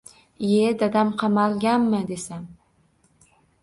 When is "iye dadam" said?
0.47-1.07